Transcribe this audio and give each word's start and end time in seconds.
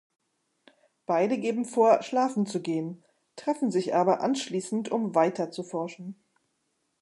Beide 1.05 1.37
geben 1.37 1.63
vor, 1.63 2.01
schlafen 2.01 2.47
zu 2.47 2.59
gehen, 2.59 3.03
treffen 3.35 3.69
sich 3.69 3.93
aber 3.93 4.21
anschließend, 4.21 4.89
um 4.89 5.13
weiter 5.13 5.51
zu 5.51 5.61
forschen. 5.61 6.15